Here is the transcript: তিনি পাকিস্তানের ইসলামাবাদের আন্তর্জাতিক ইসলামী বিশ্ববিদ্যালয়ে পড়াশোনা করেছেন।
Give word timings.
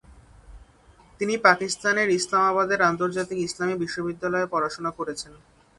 তিনি 1.19 1.33
পাকিস্তানের 1.37 2.07
ইসলামাবাদের 2.09 2.79
আন্তর্জাতিক 2.81 3.37
ইসলামী 3.39 3.75
বিশ্ববিদ্যালয়ে 3.75 4.51
পড়াশোনা 4.51 4.91
করেছেন। 4.91 5.33